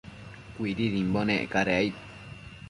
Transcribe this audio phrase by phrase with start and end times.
[0.55, 1.95] Cuididimbo nec cadec aid